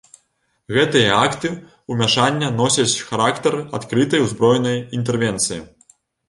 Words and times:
Гэтыя 0.75 1.11
акты 1.25 1.51
ўмяшання 1.93 2.47
носяць 2.61 3.03
характар 3.11 3.59
адкрытай 3.81 4.25
узброенай 4.25 4.83
інтэрвенцыі. 5.03 5.61